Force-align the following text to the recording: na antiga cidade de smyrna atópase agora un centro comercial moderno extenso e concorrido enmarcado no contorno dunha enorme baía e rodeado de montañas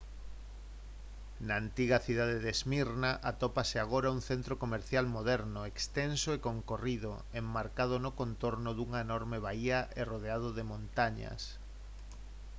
na 1.47 1.53
antiga 1.63 1.97
cidade 2.07 2.37
de 2.45 2.51
smyrna 2.61 3.11
atópase 3.31 3.75
agora 3.79 4.13
un 4.17 4.21
centro 4.29 4.53
comercial 4.63 5.05
moderno 5.17 5.61
extenso 5.71 6.29
e 6.33 6.43
concorrido 6.49 7.11
enmarcado 7.39 7.95
no 8.05 8.11
contorno 8.21 8.69
dunha 8.73 8.99
enorme 9.07 9.37
baía 9.47 9.79
e 10.01 10.01
rodeado 10.11 10.47
de 10.57 10.63
montañas 10.71 11.41